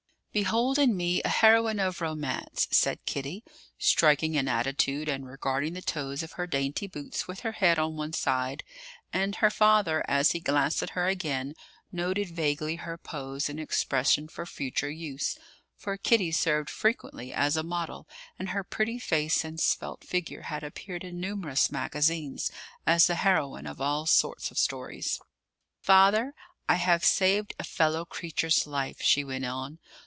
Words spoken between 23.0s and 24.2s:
the heroine of all